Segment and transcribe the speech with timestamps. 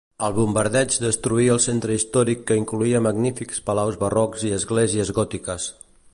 [0.27, 5.71] El bombardeig destruí el centre històric que incloïa magnífics palaus barrocs i esglésies gòtiques.